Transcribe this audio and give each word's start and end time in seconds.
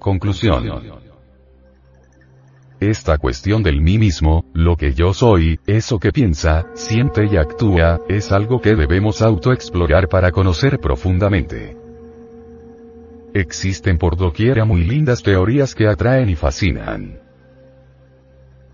Conclusión. 0.00 0.64
Esta 2.80 3.18
cuestión 3.18 3.62
del 3.62 3.82
mí 3.82 3.98
mismo, 3.98 4.46
lo 4.54 4.74
que 4.74 4.94
yo 4.94 5.12
soy, 5.12 5.60
eso 5.66 5.98
que 5.98 6.10
piensa, 6.10 6.66
siente 6.72 7.26
y 7.30 7.36
actúa, 7.36 8.00
es 8.08 8.32
algo 8.32 8.62
que 8.62 8.74
debemos 8.74 9.20
autoexplorar 9.20 10.08
para 10.08 10.32
conocer 10.32 10.80
profundamente. 10.80 11.76
Existen 13.34 13.98
por 13.98 14.16
doquiera 14.16 14.64
muy 14.64 14.84
lindas 14.84 15.22
teorías 15.22 15.74
que 15.74 15.86
atraen 15.86 16.30
y 16.30 16.34
fascinan. 16.34 17.20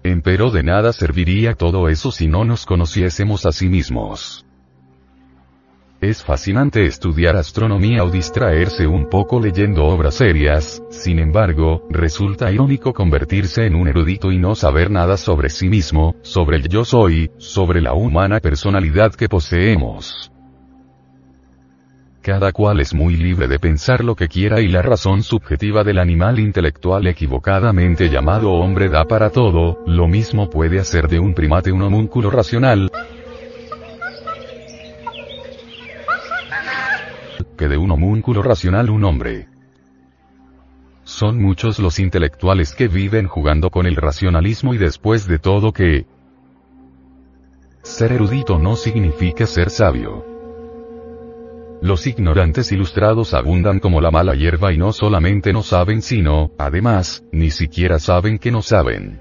Empero 0.04 0.52
de 0.52 0.62
nada 0.62 0.92
serviría 0.92 1.54
todo 1.54 1.88
eso 1.88 2.12
si 2.12 2.28
no 2.28 2.44
nos 2.44 2.64
conociésemos 2.64 3.44
a 3.44 3.50
sí 3.50 3.68
mismos. 3.68 4.46
Es 6.00 6.22
fascinante 6.22 6.84
estudiar 6.84 7.36
astronomía 7.36 8.04
o 8.04 8.10
distraerse 8.10 8.86
un 8.86 9.08
poco 9.08 9.40
leyendo 9.40 9.86
obras 9.86 10.16
serias, 10.16 10.82
sin 10.90 11.18
embargo, 11.18 11.86
resulta 11.88 12.52
irónico 12.52 12.92
convertirse 12.92 13.64
en 13.64 13.74
un 13.74 13.88
erudito 13.88 14.30
y 14.30 14.38
no 14.38 14.54
saber 14.54 14.90
nada 14.90 15.16
sobre 15.16 15.48
sí 15.48 15.70
mismo, 15.70 16.14
sobre 16.20 16.58
el 16.58 16.68
yo 16.68 16.84
soy, 16.84 17.30
sobre 17.38 17.80
la 17.80 17.94
humana 17.94 18.40
personalidad 18.40 19.14
que 19.14 19.30
poseemos. 19.30 20.30
Cada 22.20 22.52
cual 22.52 22.80
es 22.80 22.92
muy 22.92 23.16
libre 23.16 23.48
de 23.48 23.58
pensar 23.58 24.04
lo 24.04 24.16
que 24.16 24.28
quiera 24.28 24.60
y 24.60 24.68
la 24.68 24.82
razón 24.82 25.22
subjetiva 25.22 25.82
del 25.82 25.98
animal 25.98 26.38
intelectual 26.38 27.06
equivocadamente 27.06 28.10
llamado 28.10 28.52
hombre 28.52 28.90
da 28.90 29.06
para 29.06 29.30
todo, 29.30 29.78
lo 29.86 30.08
mismo 30.08 30.50
puede 30.50 30.78
hacer 30.78 31.08
de 31.08 31.20
un 31.20 31.32
primate 31.32 31.72
un 31.72 31.80
homúnculo 31.80 32.30
racional, 32.30 32.90
que 37.56 37.68
de 37.68 37.76
un 37.76 37.90
homúnculo 37.90 38.42
racional 38.42 38.90
un 38.90 39.04
hombre. 39.04 39.48
Son 41.04 41.40
muchos 41.40 41.78
los 41.78 41.98
intelectuales 41.98 42.74
que 42.74 42.88
viven 42.88 43.26
jugando 43.28 43.70
con 43.70 43.86
el 43.86 43.96
racionalismo 43.96 44.74
y 44.74 44.78
después 44.78 45.26
de 45.26 45.38
todo 45.38 45.72
que 45.72 46.06
ser 47.82 48.12
erudito 48.12 48.58
no 48.58 48.76
significa 48.76 49.46
ser 49.46 49.70
sabio. 49.70 50.24
Los 51.80 52.06
ignorantes 52.06 52.72
ilustrados 52.72 53.34
abundan 53.34 53.78
como 53.78 54.00
la 54.00 54.10
mala 54.10 54.34
hierba 54.34 54.72
y 54.72 54.78
no 54.78 54.92
solamente 54.92 55.52
no 55.52 55.62
saben 55.62 56.02
sino, 56.02 56.50
además, 56.58 57.22
ni 57.32 57.50
siquiera 57.50 57.98
saben 57.98 58.38
que 58.38 58.50
no 58.50 58.62
saben. 58.62 59.20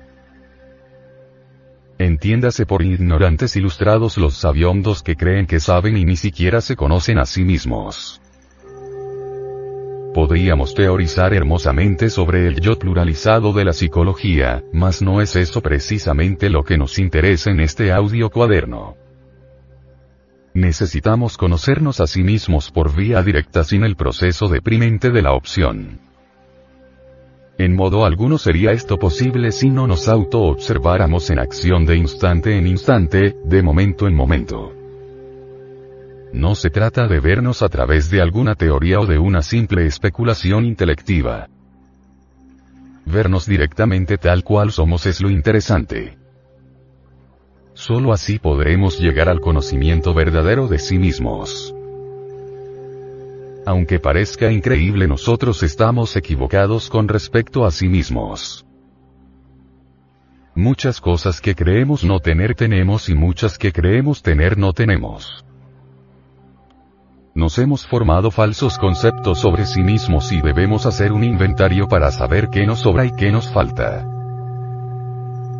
Entiéndase 1.98 2.66
por 2.66 2.82
ignorantes 2.82 3.56
ilustrados 3.56 4.18
los 4.18 4.36
sabiondos 4.36 5.04
que 5.04 5.16
creen 5.16 5.46
que 5.46 5.60
saben 5.60 5.98
y 5.98 6.04
ni 6.04 6.16
siquiera 6.16 6.60
se 6.62 6.76
conocen 6.76 7.20
a 7.20 7.26
sí 7.26 7.44
mismos. 7.44 8.22
Podríamos 10.16 10.74
teorizar 10.74 11.34
hermosamente 11.34 12.10
sobre 12.10 12.48
el 12.48 12.62
yo 12.62 12.80
pluralizado 12.80 13.52
de 13.52 13.66
la 13.66 13.74
psicología, 13.74 14.64
mas 14.72 15.02
no 15.02 15.20
es 15.20 15.36
eso 15.36 15.60
precisamente 15.60 16.50
lo 16.50 16.64
que 16.64 16.78
nos 16.78 17.00
interesa 17.00 17.52
en 17.52 17.60
este 17.60 17.92
audio 17.92 18.30
cuaderno. 18.30 18.96
Necesitamos 20.54 21.36
conocernos 21.36 22.00
a 22.00 22.08
sí 22.08 22.24
mismos 22.24 22.72
por 22.72 22.96
vía 22.96 23.22
directa 23.24 23.66
sin 23.66 23.84
el 23.84 23.98
proceso 23.98 24.48
deprimente 24.48 25.12
de 25.12 25.22
la 25.22 25.34
opción. 25.34 26.00
En 27.58 27.76
modo 27.76 28.06
alguno 28.06 28.38
sería 28.38 28.72
esto 28.72 28.98
posible 28.98 29.52
si 29.52 29.70
no 29.70 29.86
nos 29.86 30.08
auto-observáramos 30.08 31.30
en 31.30 31.40
acción 31.40 31.86
de 31.86 31.98
instante 31.98 32.58
en 32.58 32.68
instante, 32.68 33.36
de 33.44 33.62
momento 33.62 34.08
en 34.08 34.16
momento. 34.16 34.85
No 36.36 36.54
se 36.54 36.70
trata 36.70 37.08
de 37.08 37.22
vernos 37.22 37.62
a 37.62 37.70
través 37.70 38.10
de 38.10 38.22
alguna 38.22 38.56
teoría 38.56 39.00
o 39.00 39.06
de 39.06 39.18
una 39.18 39.42
simple 39.42 39.86
especulación 39.86 40.66
intelectiva. 40.66 41.48
Vernos 43.06 43.46
directamente 43.46 44.18
tal 44.18 44.44
cual 44.44 44.74
somos 44.74 45.06
es 45.06 45.22
lo 45.22 45.30
interesante. 45.30 46.18
Solo 47.74 48.12
así 48.12 48.38
podremos 48.38 49.00
llegar 49.00 49.30
al 49.30 49.40
conocimiento 49.40 50.14
verdadero 50.14 50.68
de 50.68 50.78
sí 50.78 51.00
mismos. 51.00 51.74
Aunque 53.66 54.02
parezca 54.02 54.52
increíble 54.52 55.08
nosotros 55.08 55.64
estamos 55.64 56.18
equivocados 56.18 56.90
con 56.90 57.08
respecto 57.08 57.66
a 57.66 57.72
sí 57.72 57.88
mismos. 57.88 58.66
Muchas 60.54 61.00
cosas 61.00 61.40
que 61.40 61.56
creemos 61.56 62.04
no 62.04 62.20
tener 62.20 62.56
tenemos 62.56 63.08
y 63.08 63.16
muchas 63.16 63.58
que 63.58 63.72
creemos 63.72 64.22
tener 64.22 64.58
no 64.58 64.74
tenemos. 64.74 65.46
Nos 67.38 67.58
hemos 67.58 67.86
formado 67.86 68.32
falsos 68.32 68.78
conceptos 68.78 69.42
sobre 69.42 69.66
sí 69.66 69.84
mismos 69.84 70.32
y 70.32 70.40
debemos 70.40 70.86
hacer 70.86 71.12
un 71.12 71.22
inventario 71.26 71.86
para 71.90 72.10
saber 72.10 72.48
qué 72.50 72.66
nos 72.66 72.80
sobra 72.80 73.04
y 73.04 73.12
qué 73.12 73.30
nos 73.30 73.52
falta. 73.52 74.08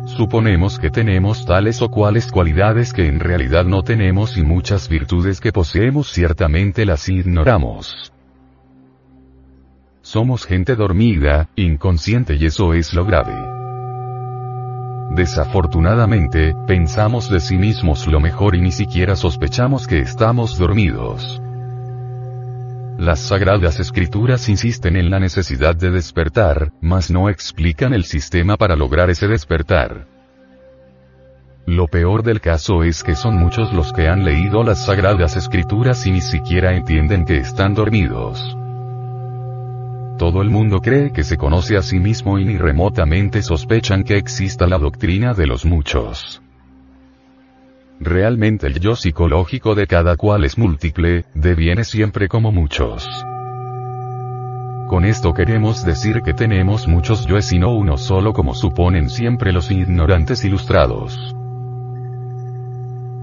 Suponemos 0.06 0.78
que 0.78 0.88
tenemos 0.88 1.44
tales 1.44 1.82
o 1.82 1.90
cuales 1.90 2.32
cualidades 2.32 2.94
que 2.94 3.06
en 3.06 3.20
realidad 3.20 3.66
no 3.66 3.82
tenemos 3.82 4.38
y 4.38 4.42
muchas 4.42 4.88
virtudes 4.88 5.38
que 5.38 5.52
poseemos 5.52 6.10
ciertamente 6.10 6.86
las 6.86 7.10
ignoramos. 7.10 8.10
Somos 10.00 10.46
gente 10.46 10.76
dormida, 10.76 11.50
inconsciente 11.56 12.36
y 12.36 12.46
eso 12.46 12.72
es 12.72 12.94
lo 12.94 13.04
grave. 13.04 13.34
Desafortunadamente, 15.14 16.54
pensamos 16.66 17.28
de 17.28 17.38
sí 17.38 17.58
mismos 17.58 18.06
lo 18.06 18.18
mejor 18.18 18.56
y 18.56 18.62
ni 18.62 18.72
siquiera 18.72 19.14
sospechamos 19.14 19.86
que 19.86 19.98
estamos 19.98 20.56
dormidos. 20.56 21.42
Las 22.98 23.20
sagradas 23.20 23.78
escrituras 23.78 24.48
insisten 24.48 24.96
en 24.96 25.10
la 25.10 25.20
necesidad 25.20 25.76
de 25.76 25.90
despertar, 25.90 26.72
mas 26.80 27.10
no 27.10 27.28
explican 27.28 27.92
el 27.92 28.04
sistema 28.04 28.56
para 28.56 28.74
lograr 28.74 29.10
ese 29.10 29.28
despertar. 29.28 30.06
Lo 31.66 31.88
peor 31.88 32.22
del 32.22 32.40
caso 32.40 32.84
es 32.84 33.04
que 33.04 33.14
son 33.14 33.36
muchos 33.36 33.72
los 33.74 33.92
que 33.92 34.08
han 34.08 34.24
leído 34.24 34.62
las 34.62 34.86
sagradas 34.86 35.36
escrituras 35.36 36.06
y 36.06 36.12
ni 36.12 36.22
siquiera 36.22 36.74
entienden 36.74 37.26
que 37.26 37.36
están 37.36 37.74
dormidos. 37.74 38.56
Todo 40.16 40.40
el 40.40 40.48
mundo 40.48 40.78
cree 40.78 41.12
que 41.12 41.22
se 41.22 41.36
conoce 41.36 41.76
a 41.76 41.82
sí 41.82 41.98
mismo 41.98 42.38
y 42.38 42.46
ni 42.46 42.56
remotamente 42.56 43.42
sospechan 43.42 44.04
que 44.04 44.16
exista 44.16 44.66
la 44.66 44.78
doctrina 44.78 45.34
de 45.34 45.46
los 45.46 45.66
muchos. 45.66 46.40
Realmente 48.00 48.66
el 48.66 48.78
yo 48.78 48.94
psicológico 48.94 49.74
de 49.74 49.86
cada 49.86 50.16
cual 50.16 50.44
es 50.44 50.58
múltiple, 50.58 51.24
deviene 51.34 51.84
siempre 51.84 52.28
como 52.28 52.52
muchos. 52.52 53.08
Con 54.88 55.04
esto 55.04 55.32
queremos 55.32 55.84
decir 55.84 56.22
que 56.22 56.32
tenemos 56.32 56.86
muchos 56.86 57.26
yoes 57.26 57.52
y 57.52 57.58
no 57.58 57.74
uno 57.74 57.96
solo 57.96 58.32
como 58.32 58.54
suponen 58.54 59.10
siempre 59.10 59.52
los 59.52 59.70
ignorantes 59.70 60.44
ilustrados. 60.44 61.34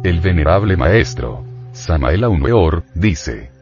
El 0.03 0.19
venerable 0.19 0.75
maestro, 0.75 1.45
Samael 1.71 2.25
Aumeor, 2.25 2.83
dice, 2.93 3.52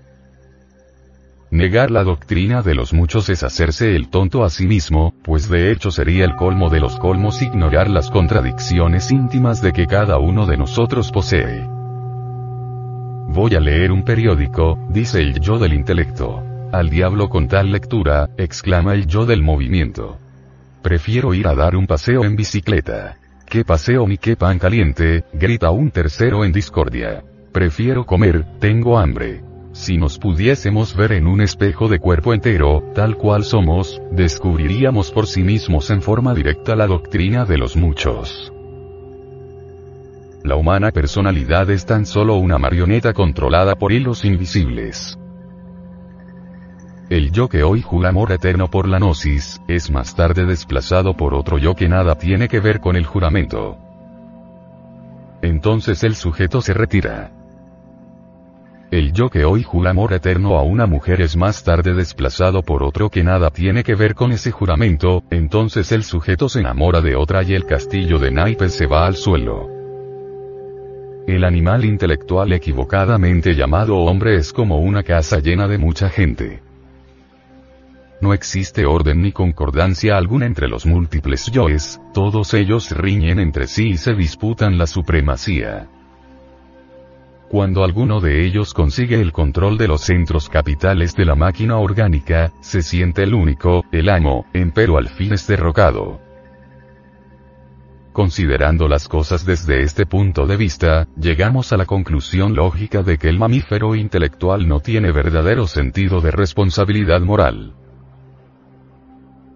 Negar 1.52 1.92
la 1.92 2.06
doctrina 2.06 2.62
de 2.62 2.76
los 2.76 2.94
muchos 2.94 3.30
es 3.30 3.44
hacerse 3.44 3.94
el 3.98 4.08
tonto 4.08 4.46
a 4.46 4.50
sí 4.50 4.68
mismo, 4.68 5.14
pues 5.22 5.50
de 5.50 5.70
hecho 5.70 5.92
sería 5.92 6.24
el 6.24 6.38
colmo 6.38 6.70
de 6.70 6.80
los 6.80 6.98
colmos 6.98 7.42
ignorar 7.42 7.90
las 7.90 8.10
contradicciones 8.10 9.12
íntimas 9.12 9.62
de 9.62 9.74
que 9.74 9.86
cada 9.86 10.18
uno 10.18 10.46
de 10.46 10.56
nosotros 10.56 11.12
posee. 11.12 11.68
Voy 13.28 13.54
a 13.56 13.60
leer 13.60 13.92
un 13.92 14.04
periódico, 14.04 14.80
dice 14.90 15.20
el 15.20 15.42
yo 15.42 15.60
del 15.60 15.74
intelecto. 15.74 16.42
Al 16.72 16.90
diablo 16.90 17.28
con 17.28 17.50
tal 17.50 17.70
lectura, 17.70 18.30
exclama 18.38 18.94
el 18.94 19.06
yo 19.06 19.26
del 19.26 19.44
movimiento. 19.44 20.20
Prefiero 20.82 21.34
ir 21.34 21.50
a 21.50 21.54
dar 21.54 21.76
un 21.76 21.86
paseo 21.86 22.24
en 22.24 22.38
bicicleta. 22.38 23.18
¿Qué 23.46 23.66
paseo 23.66 24.08
ni 24.08 24.18
qué 24.18 24.38
pan 24.38 24.58
caliente? 24.58 25.26
grita 25.34 25.72
un 25.72 25.92
tercero 25.92 26.46
en 26.46 26.54
discordia. 26.54 27.26
Prefiero 27.52 28.06
comer, 28.06 28.46
tengo 28.60 28.98
hambre. 28.98 29.51
Si 29.74 29.98
nos 29.98 30.20
pudiésemos 30.20 30.96
ver 30.96 31.14
en 31.14 31.28
un 31.28 31.40
espejo 31.40 31.88
de 31.88 32.00
cuerpo 32.00 32.34
entero, 32.34 32.84
tal 32.94 33.16
cual 33.16 33.46
somos, 33.46 34.02
descubriríamos 34.12 35.12
por 35.12 35.28
sí 35.28 35.44
mismos 35.44 35.90
en 35.92 36.02
forma 36.02 36.34
directa 36.34 36.76
la 36.76 36.88
doctrina 36.88 37.46
de 37.46 37.58
los 37.58 37.78
muchos. 37.78 38.52
La 40.44 40.56
humana 40.56 40.92
personalidad 40.92 41.70
es 41.70 41.86
tan 41.86 42.06
solo 42.06 42.36
una 42.36 42.58
marioneta 42.58 43.14
controlada 43.14 43.76
por 43.76 43.94
hilos 43.94 44.26
invisibles. 44.26 45.18
El 47.10 47.32
yo 47.32 47.48
que 47.48 47.64
hoy 47.64 47.82
jura 47.82 48.10
amor 48.10 48.32
eterno 48.32 48.70
por 48.70 48.88
la 48.88 48.98
gnosis, 48.98 49.62
es 49.68 49.90
más 49.90 50.16
tarde 50.16 50.46
desplazado 50.46 51.16
por 51.16 51.34
otro 51.34 51.58
yo 51.58 51.76
que 51.76 51.88
nada 51.88 52.16
tiene 52.16 52.50
que 52.50 52.60
ver 52.60 52.82
con 52.82 52.98
el 52.98 53.06
juramento. 53.06 53.78
Entonces 55.42 56.04
el 56.04 56.16
sujeto 56.16 56.62
se 56.62 56.74
retira. 56.74 57.41
El 58.92 59.14
yo 59.14 59.30
que 59.30 59.46
hoy 59.46 59.64
jura 59.64 59.92
amor 59.92 60.12
eterno 60.12 60.58
a 60.58 60.64
una 60.64 60.86
mujer 60.86 61.22
es 61.22 61.38
más 61.38 61.64
tarde 61.64 61.94
desplazado 61.94 62.62
por 62.62 62.84
otro 62.84 63.10
que 63.10 63.24
nada 63.24 63.50
tiene 63.50 63.86
que 63.86 63.96
ver 63.96 64.16
con 64.16 64.34
ese 64.34 64.52
juramento, 64.52 65.24
entonces 65.30 65.94
el 65.94 66.04
sujeto 66.04 66.50
se 66.50 66.60
enamora 66.60 67.00
de 67.00 67.16
otra 67.16 67.42
y 67.42 67.54
el 67.54 67.66
castillo 67.66 68.20
de 68.20 68.32
naipes 68.32 68.74
se 68.74 68.88
va 68.88 69.06
al 69.08 69.16
suelo. 69.16 69.70
El 71.26 71.46
animal 71.46 71.86
intelectual 71.86 72.52
equivocadamente 72.52 73.56
llamado 73.56 73.96
hombre 73.96 74.36
es 74.36 74.52
como 74.52 74.80
una 74.80 75.04
casa 75.04 75.40
llena 75.40 75.70
de 75.70 75.78
mucha 75.78 76.10
gente. 76.10 76.62
no 78.20 78.34
existe 78.34 78.86
orden 78.86 79.22
ni 79.22 79.32
concordancia 79.32 80.18
alguna 80.18 80.46
entre 80.46 80.68
los 80.68 80.86
múltiples 80.86 81.50
yoes, 81.50 82.02
todos 82.14 82.54
ellos 82.54 82.92
riñen 82.92 83.40
entre 83.40 83.68
sí 83.68 83.92
y 83.92 83.98
se 83.98 84.14
disputan 84.16 84.78
la 84.78 84.86
supremacía. 84.86 85.88
Cuando 87.52 87.84
alguno 87.84 88.22
de 88.22 88.46
ellos 88.46 88.74
consigue 88.74 89.20
el 89.20 89.34
control 89.34 89.78
de 89.78 89.90
los 89.90 90.04
centros 90.04 90.48
capitales 90.48 91.18
de 91.18 91.26
la 91.26 91.36
máquina 91.36 91.80
orgánica, 91.80 92.54
se 92.62 92.82
siente 92.82 93.24
el 93.24 93.34
único, 93.34 93.84
el 93.92 94.08
amo, 94.08 94.46
empero 94.54 94.98
al 94.98 95.10
fin 95.10 95.34
es 95.34 95.46
derrocado. 95.48 96.22
Considerando 98.14 98.88
las 98.88 99.10
cosas 99.10 99.46
desde 99.46 99.82
este 99.82 100.06
punto 100.06 100.48
de 100.48 100.56
vista, 100.56 101.10
llegamos 101.18 101.74
a 101.74 101.78
la 101.78 101.86
conclusión 101.86 102.56
lógica 102.56 103.04
de 103.04 103.18
que 103.18 103.28
el 103.28 103.38
mamífero 103.38 103.96
intelectual 103.96 104.66
no 104.66 104.80
tiene 104.80 105.12
verdadero 105.12 105.68
sentido 105.68 106.22
de 106.22 106.32
responsabilidad 106.32 107.20
moral. 107.20 107.74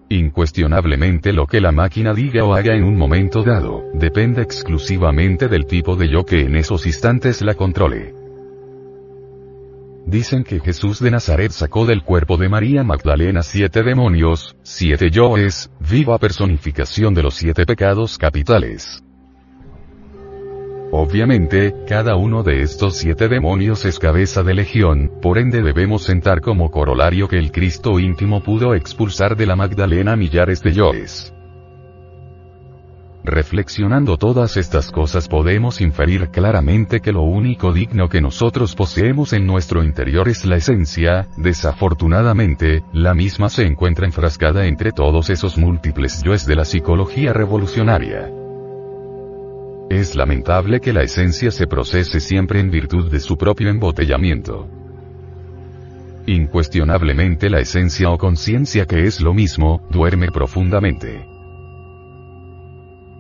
Incuestionablemente 0.10 1.34
lo 1.34 1.48
que 1.48 1.60
la 1.60 1.72
máquina 1.72 2.14
diga 2.14 2.44
o 2.44 2.54
haga 2.54 2.76
en 2.76 2.84
un 2.84 2.96
momento 2.96 3.44
dado, 3.44 3.86
depende 3.94 4.44
exclusivamente 4.44 5.48
del 5.48 5.66
tipo 5.66 5.96
de 5.96 6.10
yo 6.10 6.26
que 6.26 6.42
en 6.42 6.56
esos 6.56 6.86
instantes 6.86 7.42
la 7.42 7.56
controle. 7.56 8.14
Dicen 10.06 10.44
que 10.44 10.60
Jesús 10.60 11.00
de 11.00 11.10
Nazaret 11.10 11.52
sacó 11.52 11.88
del 11.88 12.04
cuerpo 12.04 12.38
de 12.38 12.48
María 12.48 12.84
Magdalena 12.84 13.42
siete 13.42 13.82
demonios, 13.82 14.56
siete 14.62 15.10
yoes, 15.10 15.72
viva 15.80 16.20
personificación 16.20 17.16
de 17.16 17.24
los 17.24 17.34
siete 17.34 17.66
pecados 17.66 18.20
capitales. 18.20 19.05
Obviamente, 20.98 21.76
cada 21.86 22.16
uno 22.16 22.42
de 22.42 22.62
estos 22.62 22.96
siete 22.96 23.28
demonios 23.28 23.84
es 23.84 24.00
cabeza 24.00 24.44
de 24.44 24.54
legión, 24.54 25.12
por 25.22 25.38
ende 25.38 25.62
debemos 25.62 26.04
sentar 26.04 26.40
como 26.40 26.72
corolario 26.72 27.28
que 27.28 27.38
el 27.38 27.52
Cristo 27.52 28.00
íntimo 28.00 28.42
pudo 28.42 28.74
expulsar 28.74 29.36
de 29.36 29.46
la 29.46 29.58
Magdalena 29.58 30.16
millares 30.16 30.64
de 30.64 30.72
yoes. 30.72 31.34
Reflexionando 33.26 34.16
todas 34.16 34.56
estas 34.56 34.90
cosas 34.90 35.28
podemos 35.28 35.82
inferir 35.82 36.30
claramente 36.30 37.02
que 37.02 37.12
lo 37.12 37.24
único 37.24 37.74
digno 37.74 38.08
que 38.08 38.22
nosotros 38.22 38.74
poseemos 38.74 39.34
en 39.34 39.46
nuestro 39.46 39.84
interior 39.84 40.30
es 40.30 40.46
la 40.46 40.56
esencia, 40.56 41.28
desafortunadamente, 41.36 42.86
la 42.94 43.14
misma 43.14 43.50
se 43.50 43.66
encuentra 43.66 44.06
enfrascada 44.06 44.66
entre 44.66 44.94
todos 44.94 45.30
esos 45.30 45.58
múltiples 45.58 46.24
yoes 46.24 46.46
de 46.46 46.56
la 46.56 46.64
psicología 46.64 47.34
revolucionaria. 47.34 48.45
Es 49.90 50.16
lamentable 50.16 50.80
que 50.80 50.94
la 50.94 51.04
esencia 51.04 51.52
se 51.52 51.68
procese 51.68 52.20
siempre 52.20 52.60
en 52.60 52.72
virtud 52.72 53.12
de 53.12 53.20
su 53.20 53.38
propio 53.38 53.70
embotellamiento. 53.70 54.68
Incuestionablemente 56.26 57.50
la 57.50 57.60
esencia 57.60 58.10
o 58.10 58.18
conciencia 58.18 58.86
que 58.86 59.06
es 59.06 59.22
lo 59.22 59.34
mismo, 59.34 59.88
duerme 59.92 60.30
profundamente 60.32 61.35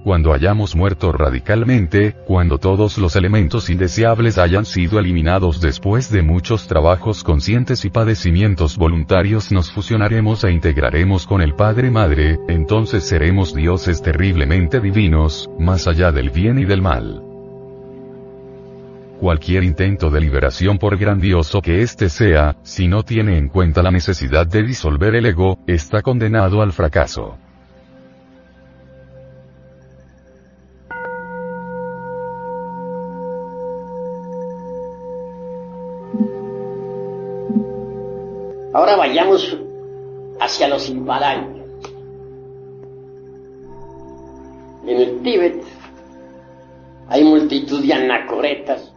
cuando 0.05 0.33
hayamos 0.33 0.75
muerto 0.75 1.11
radicalmente, 1.11 2.13
cuando 2.27 2.59
todos 2.59 2.99
los 2.99 3.15
elementos 3.15 3.71
indeseables 3.71 4.37
hayan 4.37 4.63
sido 4.63 4.99
eliminados 4.99 5.59
después 5.59 6.11
de 6.11 6.21
muchos 6.21 6.67
trabajos 6.67 7.23
conscientes 7.23 7.85
y 7.85 7.89
padecimientos 7.89 8.77
voluntarios 8.77 9.51
nos 9.51 9.71
fusionaremos 9.71 10.43
e 10.43 10.51
integraremos 10.51 11.25
con 11.25 11.41
el 11.41 11.55
Padre 11.55 11.89
Madre, 11.89 12.37
entonces 12.47 13.03
seremos 13.03 13.55
dioses 13.55 14.03
terriblemente 14.03 14.79
divinos, 14.79 15.49
más 15.57 15.87
allá 15.87 16.11
del 16.11 16.29
bien 16.29 16.59
y 16.59 16.65
del 16.65 16.83
mal. 16.83 17.23
Cualquier 19.19 19.63
intento 19.63 20.11
de 20.11 20.21
liberación 20.21 20.77
por 20.77 20.97
grandioso 20.97 21.63
que 21.63 21.81
éste 21.81 22.09
sea, 22.09 22.57
si 22.61 22.87
no 22.87 23.01
tiene 23.01 23.39
en 23.39 23.49
cuenta 23.49 23.81
la 23.81 23.89
necesidad 23.89 24.45
de 24.45 24.61
disolver 24.61 25.15
el 25.15 25.25
ego, 25.25 25.57
está 25.65 26.03
condenado 26.03 26.61
al 26.61 26.73
fracaso. 26.73 27.39
Ahora 38.75 38.97
vayamos 38.97 39.57
hacia 40.37 40.67
los 40.67 40.89
Himalayas. 40.89 41.47
En 44.85 44.97
el 44.99 45.23
Tíbet 45.23 45.63
hay 47.07 47.23
multitud 47.23 47.81
de 47.85 47.93
anacoretas 47.93 48.93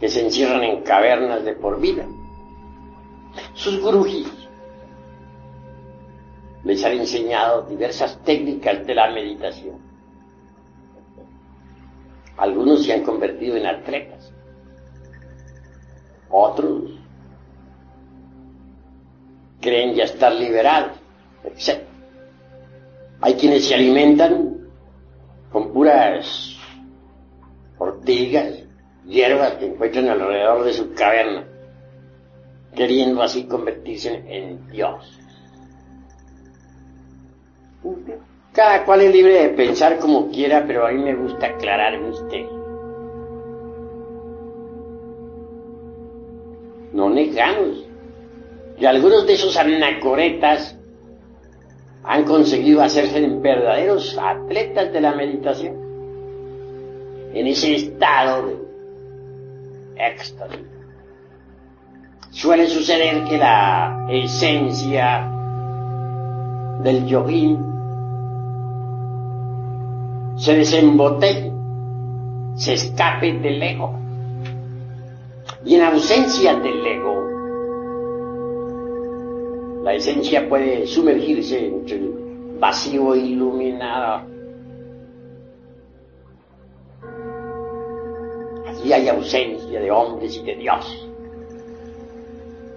que 0.00 0.08
se 0.08 0.24
encierran 0.24 0.62
en 0.62 0.80
cavernas 0.80 1.44
de 1.44 1.52
por 1.52 1.78
vida. 1.82 2.06
Sus 3.52 3.78
gurujis 3.78 4.32
les 6.64 6.82
han 6.82 6.92
enseñado 6.92 7.66
diversas 7.68 8.24
técnicas 8.24 8.86
de 8.86 8.94
la 8.94 9.10
meditación. 9.10 9.76
Algunos 12.38 12.84
se 12.84 12.94
han 12.94 13.02
convertido 13.02 13.58
en 13.58 13.66
atletas, 13.66 14.32
otros 16.30 16.99
creen 19.60 19.94
ya 19.94 20.04
estar 20.04 20.32
liberados, 20.32 20.92
etc. 21.44 21.82
Hay 23.20 23.34
quienes 23.34 23.66
se 23.66 23.74
alimentan 23.74 24.56
con 25.52 25.72
puras 25.72 26.56
ortigas, 27.78 28.64
hierbas 29.06 29.54
que 29.54 29.66
encuentran 29.66 30.08
alrededor 30.08 30.64
de 30.64 30.72
su 30.72 30.92
caverna, 30.94 31.46
queriendo 32.74 33.22
así 33.22 33.44
convertirse 33.44 34.22
en 34.26 34.66
Dios. 34.68 35.18
Cada 38.52 38.84
cual 38.84 39.02
es 39.02 39.12
libre 39.12 39.42
de 39.42 39.48
pensar 39.50 39.98
como 39.98 40.28
quiera, 40.30 40.64
pero 40.66 40.86
a 40.86 40.90
mí 40.90 41.02
me 41.02 41.14
gusta 41.14 41.46
aclarar 41.46 42.00
usted. 42.00 42.46
No 46.92 47.08
negamos 47.08 47.89
y 48.80 48.86
algunos 48.86 49.26
de 49.26 49.34
esos 49.34 49.56
anacoretas 49.58 50.74
han 52.02 52.24
conseguido 52.24 52.80
hacerse 52.80 53.20
verdaderos 53.20 54.18
atletas 54.18 54.90
de 54.90 55.00
la 55.02 55.12
meditación. 55.12 55.76
En 57.34 57.46
ese 57.46 57.74
estado 57.74 58.46
de 58.46 58.56
éxtasis. 59.96 60.60
Suele 62.30 62.68
suceder 62.68 63.24
que 63.24 63.36
la 63.36 64.06
esencia 64.10 65.30
del 66.82 67.06
yogín 67.06 67.58
se 70.38 70.54
desembotelle, 70.54 71.52
se 72.54 72.72
escape 72.72 73.34
del 73.40 73.62
ego. 73.62 73.94
Y 75.66 75.74
en 75.74 75.82
ausencia 75.82 76.54
del 76.54 76.86
ego, 76.86 77.29
la 79.90 79.96
esencia 79.96 80.48
puede 80.48 80.86
sumergirse 80.86 81.66
entre 81.66 81.96
el 81.96 82.12
vacío 82.60 83.16
iluminado. 83.16 84.24
Allí 88.68 88.92
hay 88.92 89.08
ausencia 89.08 89.80
de 89.80 89.90
hombres 89.90 90.36
y 90.36 90.44
de 90.44 90.54
Dios, 90.54 91.08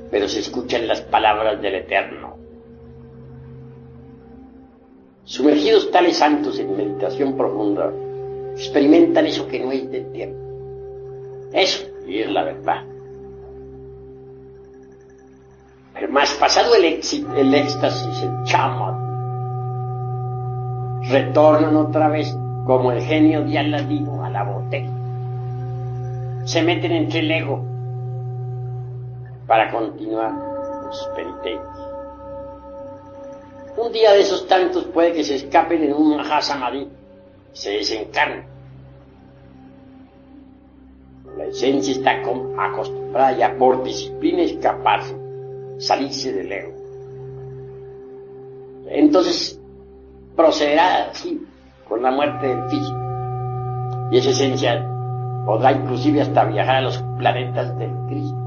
pero 0.09 0.27
se 0.27 0.39
escuchan 0.39 0.87
las 0.87 1.01
palabras 1.01 1.61
del 1.61 1.75
Eterno. 1.75 2.35
Sumergidos 5.23 5.91
tales 5.91 6.17
santos 6.17 6.57
en 6.57 6.75
meditación 6.75 7.37
profunda, 7.37 7.93
experimentan 8.55 9.27
eso 9.27 9.47
que 9.47 9.59
no 9.59 9.71
es 9.71 9.87
del 9.91 10.11
tiempo. 10.11 10.39
Eso, 11.53 11.85
y 12.07 12.21
es 12.21 12.31
la 12.31 12.43
verdad. 12.43 12.92
Más 16.09 16.33
pasado 16.33 16.75
el, 16.75 16.83
el 16.85 17.53
éxtasis, 17.53 18.23
el 18.23 18.43
chama, 18.43 18.99
retornan 21.09 21.75
otra 21.75 22.09
vez 22.09 22.35
como 22.65 22.91
el 22.91 23.01
genio 23.01 23.43
de 23.43 23.57
Aladino 23.57 24.23
a 24.23 24.29
la 24.29 24.43
botella. 24.43 24.91
Se 26.45 26.61
meten 26.61 26.91
entre 26.91 27.19
el 27.19 27.31
ego 27.31 27.63
para 29.47 29.71
continuar 29.71 30.31
sus 30.91 31.07
penitencias. 31.15 31.77
Un 33.77 33.91
día 33.91 34.11
de 34.11 34.21
esos 34.21 34.47
tantos 34.47 34.85
puede 34.85 35.13
que 35.13 35.23
se 35.23 35.35
escapen 35.35 35.83
en 35.83 35.93
un 35.93 36.17
Mahasamadhi 36.17 36.89
se 37.53 37.71
desencarnen. 37.71 38.45
La 41.37 41.45
esencia 41.45 41.93
está 41.93 42.11
acostumbrada 42.57 43.31
ya 43.37 43.55
por 43.57 43.83
disciplina 43.83 44.43
escaparse 44.43 45.22
salirse 45.77 46.33
del 46.33 46.51
ego. 46.51 46.73
Entonces 48.87 49.59
procederá 50.35 51.09
así 51.09 51.45
con 51.87 52.01
la 52.01 52.11
muerte 52.11 52.47
del 52.47 52.69
físico. 52.69 52.99
Y 54.11 54.17
esa 54.17 54.29
esencia 54.29 54.87
podrá 55.45 55.71
inclusive 55.71 56.21
hasta 56.21 56.45
viajar 56.45 56.77
a 56.77 56.81
los 56.81 56.97
planetas 57.17 57.77
del 57.77 57.91
Cristo. 58.07 58.37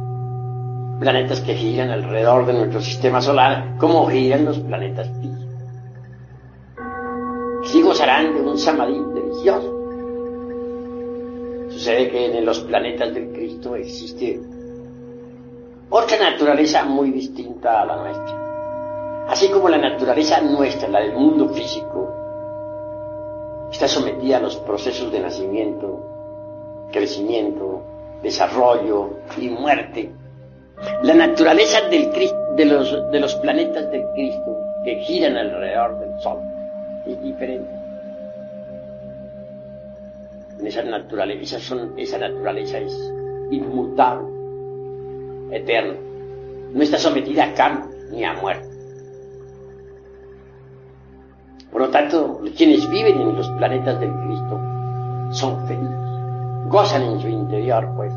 planetas 0.98 1.40
que 1.42 1.54
giran 1.54 1.90
alrededor 1.90 2.46
de 2.46 2.54
nuestro 2.54 2.80
sistema 2.80 3.20
solar, 3.20 3.76
como 3.76 4.06
giran 4.08 4.46
los 4.46 4.58
planetas 4.60 5.08
físicos. 5.20 5.44
Sí 7.64 7.82
gozarán 7.82 8.34
de 8.34 8.40
un 8.40 8.56
samadhi 8.56 8.98
delicioso. 9.14 9.76
Sucede 11.68 12.08
que 12.08 12.38
en 12.38 12.46
los 12.46 12.60
planetas 12.60 13.12
del 13.12 13.32
Cristo 13.32 13.76
existe 13.76 14.40
otra 15.96 16.18
naturaleza 16.18 16.84
muy 16.84 17.10
distinta 17.10 17.80
a 17.80 17.86
la 17.86 17.96
nuestra. 17.96 19.26
Así 19.28 19.48
como 19.48 19.68
la 19.68 19.78
naturaleza 19.78 20.40
nuestra, 20.42 20.88
la 20.88 21.00
del 21.00 21.14
mundo 21.14 21.48
físico, 21.48 22.14
está 23.72 23.88
sometida 23.88 24.36
a 24.36 24.40
los 24.40 24.56
procesos 24.56 25.10
de 25.10 25.20
nacimiento, 25.20 26.88
crecimiento, 26.92 27.82
desarrollo 28.22 29.10
y 29.38 29.48
muerte. 29.48 30.12
La 31.02 31.14
naturaleza 31.14 31.80
de, 31.88 32.66
los, 32.66 33.34
planetas 33.36 33.90
del 33.90 34.04
Cristo 34.14 34.56
que 34.84 34.96
giran 34.96 35.36
alrededor 35.36 35.98
del 35.98 36.20
Sol 36.20 36.38
es 37.06 37.22
diferente. 37.22 37.70
esa 40.62 40.82
naturaleza, 40.82 41.56
esa 41.96 42.18
naturaleza 42.18 42.78
es 42.78 43.12
inmutable, 43.50 44.35
eterna. 45.50 45.94
No 46.72 46.82
está 46.82 46.98
sometida 46.98 47.44
a 47.44 47.54
cambio 47.54 47.90
ni 48.10 48.24
a 48.24 48.34
muerte. 48.34 48.68
Por 51.70 51.80
lo 51.80 51.88
tanto, 51.90 52.40
quienes 52.56 52.88
viven 52.88 53.20
en 53.20 53.36
los 53.36 53.48
planetas 53.50 54.00
del 54.00 54.10
Cristo 54.10 54.60
son 55.32 55.66
felices, 55.66 56.70
gozan 56.70 57.02
en 57.02 57.20
su 57.20 57.28
interior, 57.28 57.88
pues, 57.96 58.12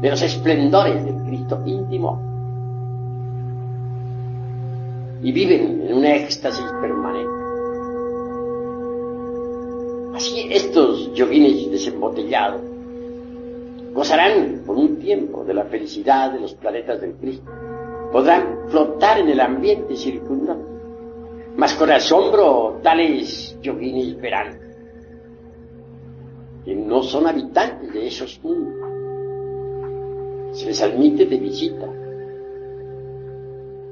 de 0.00 0.10
los 0.10 0.22
esplendores 0.22 1.04
del 1.04 1.22
Cristo 1.24 1.60
íntimo 1.64 2.20
y 5.22 5.32
viven 5.32 5.82
en 5.88 5.96
un 5.96 6.04
éxtasis 6.04 6.66
permanente. 6.80 7.32
Así 10.14 10.48
estos 10.50 11.12
yoguines 11.14 11.70
desembotellados 11.70 12.65
gozarán 13.96 14.62
por 14.66 14.76
un 14.76 14.98
tiempo 14.98 15.42
de 15.42 15.54
la 15.54 15.64
felicidad 15.64 16.30
de 16.30 16.38
los 16.38 16.52
planetas 16.52 17.00
del 17.00 17.14
Cristo. 17.14 17.50
Podrán 18.12 18.68
flotar 18.68 19.18
en 19.20 19.30
el 19.30 19.40
ambiente 19.40 19.96
circundante. 19.96 20.66
Mas 21.56 21.72
con 21.72 21.90
asombro 21.90 22.78
tales 22.82 23.58
yoguines 23.62 24.20
verán 24.20 24.60
que 26.62 26.74
no 26.74 27.02
son 27.02 27.26
habitantes 27.26 27.90
de 27.90 28.06
esos 28.06 28.38
mundos. 28.44 28.74
Se 30.52 30.66
les 30.66 30.82
admite 30.82 31.24
de 31.24 31.36
visita, 31.38 31.86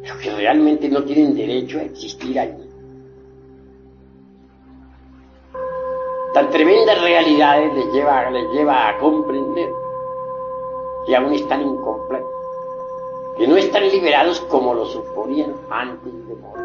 pero 0.03 0.19
que 0.23 0.31
realmente 0.37 0.87
no 0.91 1.03
tienen 1.05 1.35
derecho 1.35 1.79
a 1.79 1.83
existir 1.83 2.39
allí. 2.39 2.69
Tan 6.35 6.51
tremendas 6.51 7.01
realidades 7.01 7.73
les 7.75 7.87
lleva, 7.95 8.31
les 8.31 8.53
lleva 8.53 8.89
a 8.89 8.99
comprender 8.99 9.84
que 11.07 11.17
aún 11.17 11.33
están 11.35 11.63
incompletos, 11.63 12.31
que 13.37 13.47
no 13.47 13.57
están 13.57 13.89
liberados 13.89 14.41
como 14.43 14.75
lo 14.75 14.87
suponían 14.87 15.55
antes 15.71 16.13
de 16.29 16.35
morir. 16.37 16.65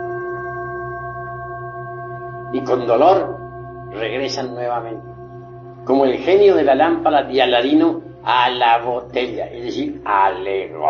Y 2.54 2.62
con 2.62 2.88
dolor 2.88 3.38
regresan 3.92 4.54
nuevamente, 4.54 5.08
como 5.86 6.06
el 6.06 6.18
genio 6.18 6.56
de 6.56 6.64
la 6.64 6.76
lámpara 6.76 7.24
de 7.24 7.42
Aladino 7.42 8.02
a 8.24 8.50
la 8.50 8.80
botella, 8.80 9.48
es 9.48 9.64
decir, 9.64 10.02
al 10.06 10.46
ego. 10.46 10.86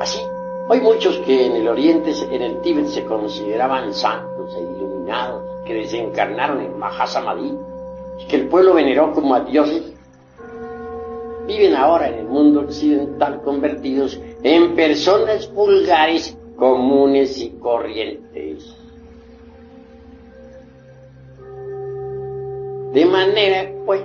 Así, 0.00 0.20
hay 0.68 0.80
muchos 0.80 1.18
que 1.18 1.46
en 1.46 1.56
el 1.56 1.68
Oriente, 1.68 2.12
en 2.30 2.42
el 2.42 2.60
Tíbet, 2.60 2.86
se 2.86 3.04
consideraban 3.04 3.92
santos 3.94 4.54
e 4.54 4.60
iluminados, 4.60 5.42
que 5.64 5.74
desencarnaron 5.74 6.60
en 6.60 6.78
Mahasamadhi 6.78 7.58
que 8.26 8.36
el 8.36 8.48
pueblo 8.48 8.74
veneró 8.74 9.12
como 9.12 9.34
a 9.34 9.40
dioses, 9.40 9.82
viven 11.48 11.74
ahora 11.74 12.08
en 12.08 12.18
el 12.18 12.26
mundo 12.26 12.60
occidental 12.60 13.40
convertidos 13.42 14.20
en 14.42 14.76
personas 14.76 15.50
vulgares, 15.52 16.36
comunes 16.56 17.40
y 17.40 17.50
corrientes. 17.52 18.76
De 22.92 23.06
manera, 23.06 23.72
pues, 23.86 24.02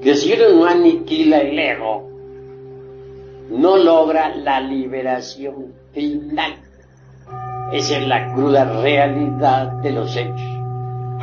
que 0.00 0.14
si 0.14 0.32
uno 0.32 0.60
no 0.60 0.64
aniquila 0.66 1.40
el 1.40 1.58
ego, 1.58 2.08
no 3.50 3.76
logra 3.76 4.34
la 4.34 4.60
liberación 4.60 5.74
final. 5.92 6.54
Esa 7.72 7.98
es 7.98 8.06
la 8.06 8.32
cruda 8.32 8.80
realidad 8.80 9.72
de 9.82 9.92
los 9.92 10.16
hechos. 10.16 10.40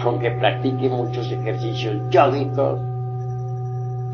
Aunque 0.04 0.30
practique 0.32 0.90
muchos 0.90 1.32
ejercicios 1.32 1.96
yógicos, 2.12 2.80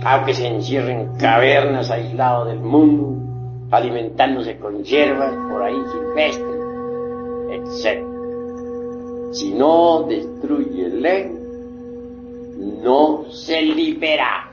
aunque 0.05 0.33
se 0.33 0.47
encierre 0.47 0.91
en 0.91 1.17
cavernas 1.17 1.89
aislado 1.91 2.45
del 2.45 2.59
mundo, 2.59 3.17
alimentándose 3.71 4.57
con 4.57 4.83
hierbas 4.83 5.33
por 5.49 5.63
ahí 5.63 5.75
silvestres, 5.91 6.61
etc. 7.51 8.03
Si 9.33 9.51
no 9.53 10.03
destruye 10.03 10.85
el 10.85 11.05
ego, 11.05 11.39
no 12.83 13.25
se 13.31 13.61
libera. 13.61 14.52